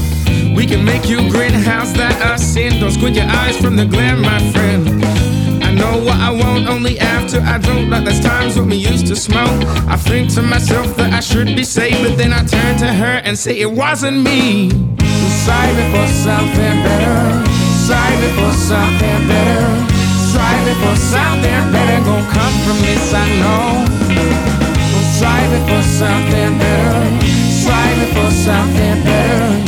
We 0.54 0.66
can 0.66 0.84
make 0.84 1.08
you 1.08 1.30
greenhouse 1.30 1.92
that 1.92 2.20
I 2.22 2.36
sin. 2.36 2.80
Don't 2.80 2.90
squint 2.90 3.16
your 3.16 3.24
eyes 3.24 3.56
from 3.56 3.76
the 3.76 3.86
glare, 3.86 4.16
my 4.16 4.38
friend. 4.52 5.02
I 5.64 5.72
know 5.72 5.98
what 5.98 6.16
I 6.20 6.30
want 6.30 6.68
only 6.68 6.98
after 6.98 7.40
I 7.40 7.56
drunk. 7.58 7.90
Like 7.90 8.04
there's 8.04 8.20
times 8.20 8.58
when 8.58 8.68
we 8.68 8.76
used 8.76 9.06
to 9.06 9.16
smoke. 9.16 9.56
I 9.88 9.96
think 9.96 10.32
to 10.34 10.42
myself 10.42 10.94
that 10.96 11.14
I 11.14 11.20
should 11.20 11.48
be 11.56 11.64
safe, 11.64 11.96
but 12.06 12.16
then 12.18 12.32
I 12.32 12.44
turn 12.44 12.76
to 12.78 12.92
her 12.92 13.20
and 13.24 13.38
say 13.38 13.58
it 13.58 13.72
wasn't 13.72 14.22
me. 14.22 14.68
Striving 15.42 15.90
for 15.92 16.06
something 16.12 16.76
better. 16.84 17.50
Striving 17.84 18.34
for 18.36 18.52
something 18.52 19.20
better. 19.32 19.64
Striving 20.28 20.78
for 20.84 20.96
something 20.96 21.72
better. 21.72 22.04
Gonna 22.04 22.32
come 22.36 22.54
from 22.64 22.78
this, 22.84 23.14
I 23.14 23.26
know. 23.40 24.65
Striving 25.16 25.66
for 25.66 25.82
something 25.82 26.58
better. 26.58 27.26
Striving 27.26 28.14
for 28.14 28.30
something 28.30 29.02
better. 29.02 29.65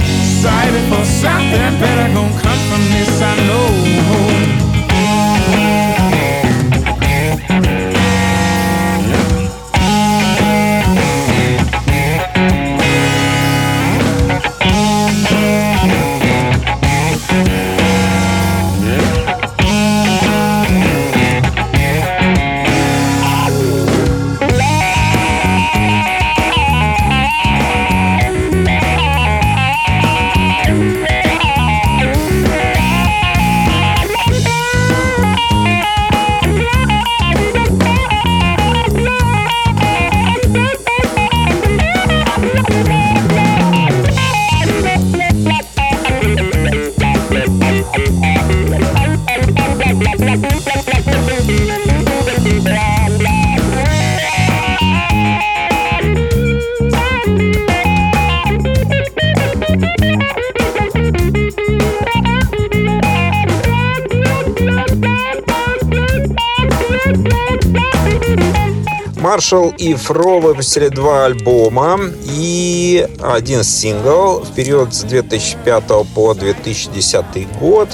Маршалл 69.29 69.75
и 69.77 69.93
Фро 69.93 70.41
выпустили 70.41 70.88
два 70.88 71.27
альбома 71.27 72.01
и 72.25 73.07
один 73.21 73.62
сингл 73.62 74.38
в 74.38 74.55
период 74.55 74.95
с 74.95 75.03
2005 75.03 75.85
по 76.14 76.33
2010 76.33 77.59
год. 77.61 77.91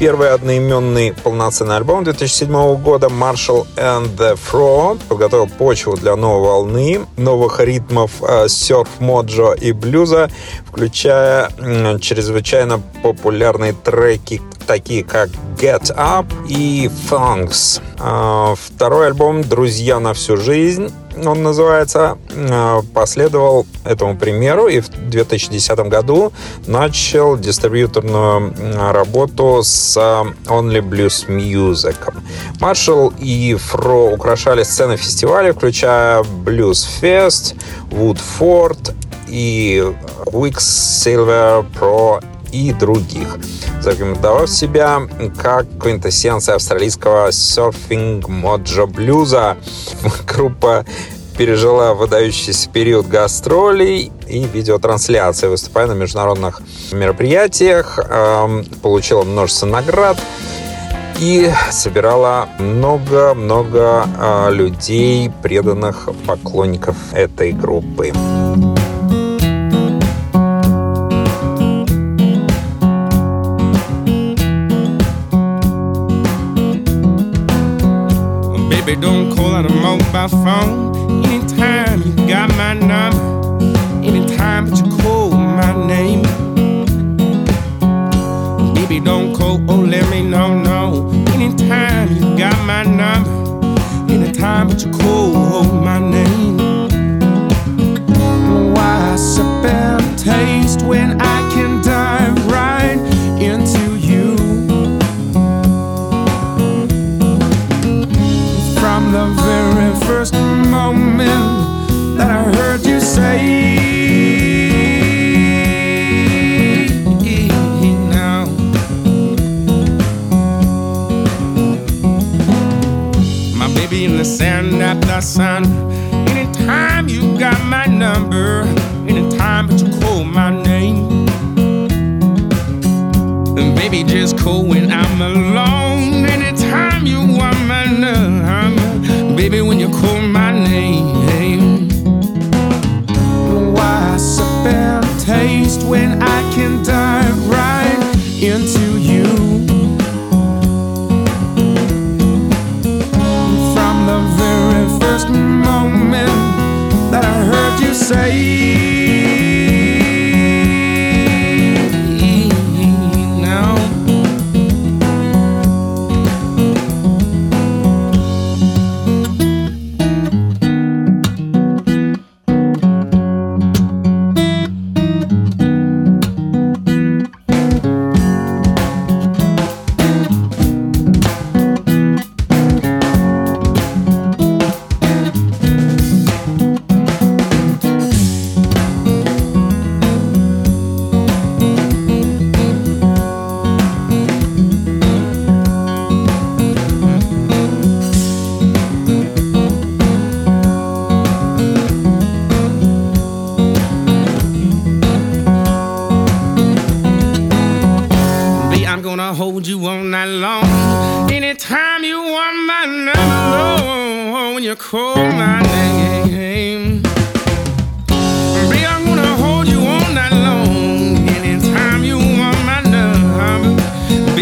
Первый 0.00 0.30
одноименный 0.30 1.12
полноценный 1.12 1.76
альбом 1.76 2.02
2007 2.04 2.76
года 2.76 3.08
Marshall 3.08 3.66
and 3.76 4.16
the 4.16 4.38
Fro 4.38 4.98
подготовил 5.06 5.48
почву 5.48 5.98
для 5.98 6.16
новой 6.16 6.48
волны, 6.48 7.00
новых 7.18 7.60
ритмов 7.60 8.10
э, 8.22 8.48
серф, 8.48 8.88
моджо 9.00 9.52
и 9.52 9.72
блюза, 9.72 10.30
включая 10.66 11.50
чрезвычайно 12.00 12.80
популярные 13.02 13.74
треки, 13.74 14.40
такие 14.66 15.04
как 15.04 15.30
Get 15.56 15.94
Up 15.96 16.26
и 16.48 16.90
Funks. 17.10 17.80
А, 17.98 18.54
второй 18.56 19.06
альбом 19.08 19.42
«Друзья 19.42 20.00
на 20.00 20.14
всю 20.14 20.36
жизнь» 20.36 20.92
он 21.24 21.42
называется, 21.42 22.18
а, 22.36 22.82
последовал 22.92 23.66
этому 23.84 24.16
примеру 24.16 24.66
и 24.66 24.80
в 24.80 24.88
2010 24.88 25.88
году 25.88 26.32
начал 26.66 27.36
дистрибьюторную 27.36 28.52
работу 28.92 29.60
с 29.62 29.96
Only 29.96 30.80
Blues 30.80 31.28
Music. 31.28 31.96
Маршалл 32.60 33.12
и 33.18 33.54
Фро 33.54 34.12
украшали 34.12 34.62
сцены 34.62 34.96
фестиваля, 34.96 35.52
включая 35.52 36.22
Blues 36.22 36.86
Fest, 37.00 37.54
Woodford 37.90 38.94
и 39.28 39.94
Quicksilver 40.26 41.64
Pro 41.78 42.22
и 42.54 42.72
других, 42.72 43.38
зарекомендовав 43.80 44.48
себя 44.48 45.02
как 45.42 45.66
квинтэссенция 45.80 46.54
австралийского 46.54 47.32
серфинг-моджо-блюза. 47.32 49.56
Группа 50.26 50.84
пережила 51.36 51.94
выдающийся 51.94 52.70
период 52.70 53.08
гастролей 53.08 54.12
и 54.28 54.44
видеотрансляции, 54.44 55.48
выступая 55.48 55.88
на 55.88 55.94
международных 55.94 56.62
мероприятиях, 56.92 57.98
э, 57.98 58.62
получила 58.82 59.24
множество 59.24 59.66
наград 59.66 60.16
и 61.18 61.50
собирала 61.72 62.48
много-много 62.60 64.06
э, 64.16 64.52
людей, 64.52 65.32
преданных 65.42 66.08
поклонников 66.24 66.94
этой 67.12 67.50
группы. 67.50 68.12
Baby, 78.86 79.00
don't 79.00 79.34
call 79.34 79.54
on 79.54 79.64
a 79.64 79.70
mobile 79.70 80.28
phone. 80.28 81.24
Anytime 81.24 82.02
you 82.02 82.14
got 82.28 82.54
my 82.54 82.74
number. 82.74 83.64
Anytime 84.04 84.68
that 84.68 84.84
you 84.84 84.98
call 84.98 85.30
my 85.30 85.86
name. 85.86 86.22
Baby, 88.74 89.00
don't 89.00 89.34
call, 89.34 89.58
oh, 89.70 89.76
let 89.76 90.06
me 90.10 90.22
know, 90.22 90.58
no. 90.60 91.08
Anytime 91.32 92.14
you 92.14 92.36
got 92.36 92.62
my 92.66 92.82
number. 92.82 93.72
Anytime 94.12 94.68
that 94.68 94.84
you 94.84 94.92
call 94.92 95.32
oh, 95.34 95.64
my 95.82 95.98
name. 95.98 96.58
Why 98.74 99.16
and 99.64 100.18
taste 100.18 100.82
when 100.82 101.18
I 101.22 101.40
can 101.54 101.83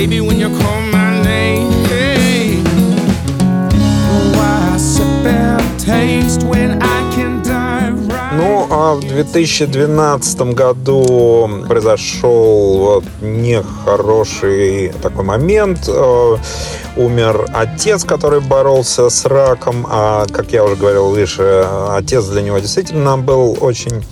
baby, 0.02 0.20
when 0.20 0.40
you 0.40 0.48
call 0.58 0.80
my 0.90 1.22
name. 1.22 1.70
Right? 1.86 2.58
Ну, 8.34 8.66
а 8.70 8.94
в 8.94 9.00
2012 9.00 10.40
году 10.54 11.48
произошел 11.68 12.78
вот 12.78 13.04
нехороший 13.20 14.92
такой 15.02 15.24
момент. 15.24 15.88
Э, 15.88 16.36
Умер 16.94 17.46
отец, 17.54 18.04
который 18.04 18.40
боролся 18.40 19.08
с 19.08 19.24
раком. 19.24 19.86
А, 19.88 20.26
как 20.30 20.52
я 20.52 20.62
уже 20.62 20.76
говорил 20.76 21.08
выше, 21.08 21.66
отец 21.88 22.26
для 22.26 22.42
него 22.42 22.58
действительно 22.58 23.16
был 23.16 23.56
очень 23.60 24.04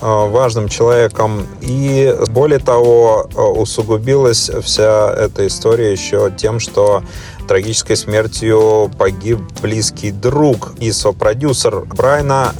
важным 0.00 0.68
человеком. 0.68 1.46
И 1.60 2.14
более 2.28 2.58
того, 2.58 3.28
э, 3.34 3.40
усугубилась 3.40 4.50
вся 4.62 5.12
эта 5.12 5.46
история 5.46 5.92
еще 5.92 6.30
тем, 6.36 6.60
что 6.60 7.02
трагической 7.46 7.96
смертью 7.96 8.90
погиб 8.98 9.38
близкий 9.62 10.10
друг 10.10 10.74
и 10.78 10.92
сопродюсер 10.92 11.80
Брайна 11.80 12.52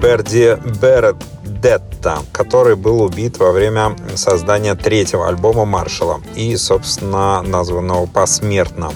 Берди 0.00 0.56
Бердетта, 0.80 2.20
который 2.32 2.76
был 2.76 3.02
убит 3.02 3.38
во 3.38 3.52
время 3.52 3.96
создания 4.14 4.74
третьего 4.74 5.28
альбома 5.28 5.64
Маршала 5.64 6.20
и, 6.34 6.56
собственно, 6.56 7.42
названного 7.42 8.06
посмертно. 8.06 8.92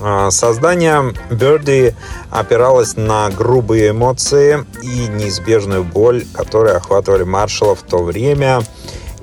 А, 0.00 0.30
Создание 0.30 1.14
Берди 1.30 1.94
опиралось 2.30 2.96
на 2.96 3.30
грубые 3.30 3.90
эмоции 3.90 4.64
и 4.82 5.08
неизбежную 5.08 5.84
боль, 5.84 6.24
которые 6.32 6.76
охватывали 6.76 7.24
Маршала 7.24 7.74
в 7.74 7.82
то 7.82 8.02
время, 8.02 8.62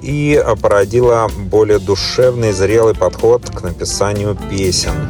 и 0.02 0.44
породило 0.62 1.30
более 1.36 1.80
душевный, 1.80 2.52
зрелый 2.52 2.96
подход 2.96 3.50
к 3.50 3.64
написанию 3.64 4.38
песен. 4.50 5.10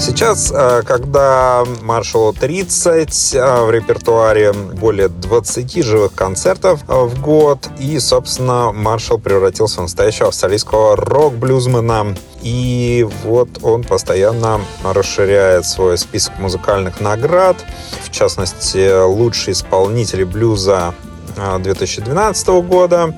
Сейчас, 0.00 0.50
э, 0.50 0.80
когда 0.86 1.62
маршалу 1.82 2.32
30, 2.32 3.34
э, 3.34 3.64
в 3.66 3.70
репертуаре 3.70 4.54
более 4.54 5.08
20 5.08 5.82
живых 5.82 6.14
концертов 6.14 6.80
э, 6.88 7.04
в 7.04 7.20
год, 7.20 7.68
и, 7.78 7.98
собственно, 7.98 8.72
маршал 8.72 9.18
превратился 9.18 9.80
в 9.80 9.82
настоящего 9.82 10.28
австралийского 10.28 10.96
рок-блюзмена. 10.96 12.16
И 12.40 13.06
вот 13.24 13.50
он 13.62 13.84
постоянно 13.84 14.62
расширяет 14.82 15.66
свой 15.66 15.98
список 15.98 16.38
музыкальных 16.38 17.02
наград. 17.02 17.56
В 18.02 18.10
частности, 18.10 19.04
лучший 19.04 19.52
исполнитель 19.52 20.24
блюза 20.24 20.94
2012 21.36 22.48
года 22.62 23.14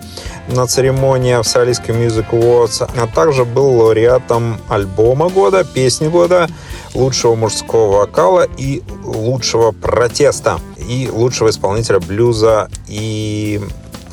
на 0.49 0.67
церемонии 0.67 1.33
Австралийской 1.33 1.95
Music 1.95 2.31
Awards, 2.31 2.89
а 2.97 3.07
также 3.07 3.45
был 3.45 3.77
лауреатом 3.77 4.59
альбома 4.69 5.29
года, 5.29 5.65
песни 5.65 6.09
года, 6.09 6.49
лучшего 6.95 7.35
мужского 7.35 7.99
вокала 7.99 8.47
и 8.57 8.83
лучшего 9.05 9.73
протеста, 9.73 10.59
и 10.77 11.09
лучшего 11.11 11.51
исполнителя 11.51 12.01
блюза 12.01 12.69
и 12.89 13.61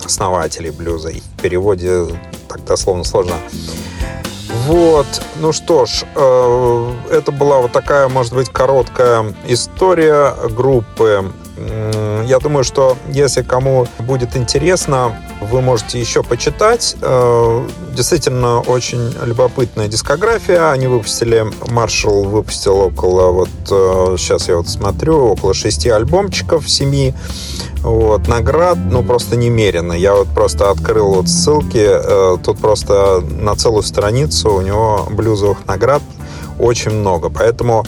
основателей 0.03 0.71
блюза. 0.71 1.11
В 1.11 1.41
переводе 1.41 2.05
так 2.47 2.63
дословно 2.65 3.03
сложно. 3.03 3.35
Вот, 4.65 5.07
ну 5.39 5.51
что 5.51 5.85
ж, 5.85 6.03
э, 6.15 6.93
это 7.11 7.31
была 7.31 7.59
вот 7.59 7.71
такая, 7.71 8.07
может 8.07 8.33
быть, 8.33 8.49
короткая 8.49 9.33
история 9.47 10.33
группы 10.49 11.31
я 12.25 12.39
думаю, 12.39 12.63
что 12.63 12.97
если 13.09 13.41
кому 13.41 13.87
будет 13.99 14.37
интересно, 14.37 15.15
вы 15.41 15.61
можете 15.61 15.99
еще 15.99 16.23
почитать. 16.23 16.95
Э, 17.01 17.67
действительно, 17.95 18.59
очень 18.59 19.13
любопытная 19.23 19.87
дискография. 19.87 20.71
Они 20.71 20.87
выпустили, 20.87 21.45
Маршал 21.69 22.23
выпустил 22.23 22.77
около, 22.77 23.31
вот 23.31 23.49
сейчас 24.19 24.47
э, 24.47 24.51
я 24.51 24.57
вот 24.57 24.69
смотрю, 24.69 25.17
около 25.17 25.53
шести 25.53 25.89
альбомчиков, 25.89 26.69
семи. 26.69 27.13
Вот, 27.81 28.27
наград, 28.27 28.77
ну, 28.91 29.03
просто 29.03 29.37
немерено. 29.37 29.93
Я 29.93 30.13
вот 30.13 30.27
просто 30.27 30.69
открыл 30.69 31.13
вот 31.13 31.29
ссылки. 31.29 31.85
Э, 31.87 32.37
тут 32.43 32.59
просто 32.59 33.21
на 33.21 33.55
целую 33.55 33.83
страницу 33.83 34.53
у 34.53 34.61
него 34.61 35.07
блюзовых 35.09 35.65
наград 35.65 36.01
очень 36.59 36.91
много. 36.91 37.29
Поэтому, 37.29 37.85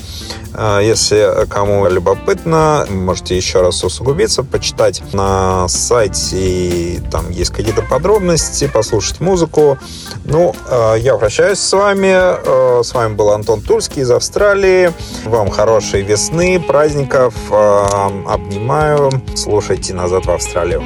если 0.81 1.47
кому 1.47 1.87
любопытно, 1.87 2.85
можете 2.89 3.35
еще 3.37 3.61
раз 3.61 3.83
усугубиться, 3.83 4.43
почитать 4.43 5.01
на 5.13 5.67
сайте, 5.67 7.01
там 7.11 7.29
есть 7.29 7.51
какие-то 7.51 7.81
подробности, 7.81 8.67
послушать 8.67 9.19
музыку. 9.19 9.77
Ну, 10.25 10.55
э, 10.69 10.95
я 10.99 11.17
прощаюсь 11.17 11.59
с 11.59 11.73
вами. 11.73 12.11
Э, 12.13 12.83
с 12.83 12.93
вами 12.93 13.15
был 13.15 13.31
Антон 13.31 13.61
Тульский 13.61 14.01
из 14.01 14.11
Австралии. 14.11 14.91
Вам 15.25 15.49
хорошей 15.49 16.01
весны, 16.01 16.59
праздников. 16.59 17.33
Обнимаю. 17.51 19.11
Слушайте 19.35 19.93
«Назад 19.93 20.25
в 20.25 20.31
Австралию». 20.31 20.81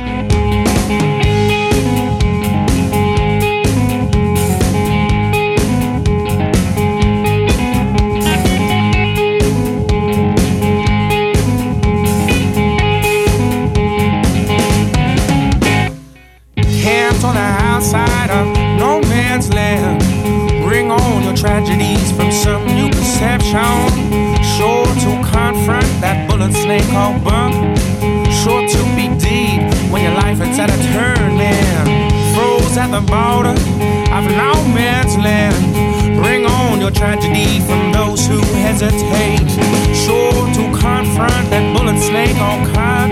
town. 23.55 23.87
Sure 24.43 24.85
to 25.03 25.11
confront 25.31 25.87
that 26.03 26.27
bullet 26.27 26.51
snake 26.51 26.87
called 26.91 27.23
bump. 27.23 27.55
Sure 28.43 28.63
to 28.75 28.81
be 28.99 29.07
deep 29.15 29.63
when 29.91 30.03
your 30.03 30.15
life 30.23 30.39
is 30.43 30.59
at 30.59 30.69
a 30.77 30.79
turning. 30.91 31.87
Froze 32.35 32.75
at 32.75 32.91
the 32.91 33.03
border 33.13 33.55
of 34.11 34.23
no 34.43 34.51
man's 34.75 35.15
land. 35.15 35.55
Bring 36.21 36.45
on 36.45 36.81
your 36.83 36.91
tragedy 36.91 37.63
from 37.67 37.93
those 37.97 38.27
who 38.27 38.39
hesitate. 38.65 39.47
Sure 40.03 40.43
to 40.57 40.63
confront 40.75 41.45
that 41.51 41.63
bullet 41.73 41.99
snake 42.09 42.35
on 42.49 42.59
cop. 42.75 43.09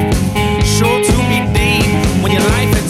Sure 0.76 1.00
to 1.10 1.16
be 1.32 1.40
deep 1.56 1.88
when 2.22 2.32
your 2.36 2.46
life 2.56 2.72
is 2.80 2.83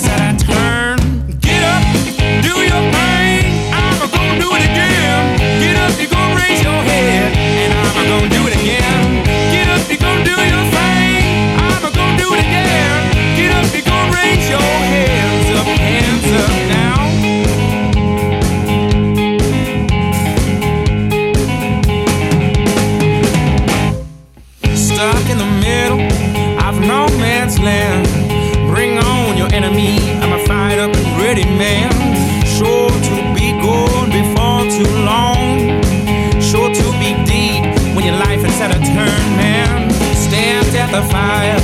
the 25.44 25.52
middle 25.60 26.02
of 26.64 26.80
no 26.80 27.08
man's 27.18 27.60
land. 27.60 28.08
Bring 28.74 28.98
on 28.98 29.38
your 29.38 29.52
enemy, 29.54 30.00
I'ma 30.22 30.38
fight 30.46 30.80
up 30.80 30.94
ready, 31.20 31.44
man. 31.44 31.92
Sure 32.46 32.90
to 32.90 33.16
be 33.36 33.52
good 33.68 34.08
before 34.12 34.64
too 34.78 34.94
long. 35.04 35.82
Sure 36.42 36.70
to 36.74 36.86
be 37.02 37.12
deep 37.26 37.64
when 37.96 38.06
your 38.06 38.18
life 38.18 38.44
is 38.46 38.62
at 38.62 38.72
a 38.72 38.80
turn, 38.80 39.24
man. 39.42 39.90
Stamped 40.16 40.76
at 40.76 40.92
the 40.92 41.04
fire 41.10 41.60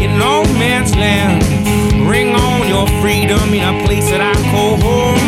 in 0.00 0.18
no 0.18 0.44
man's 0.58 0.94
land. 0.96 1.43
Freedom 3.00 3.54
in 3.54 3.62
a 3.62 3.84
place 3.84 4.08
that 4.10 4.20
I 4.20 4.34
call 4.50 4.76
home, 4.76 5.23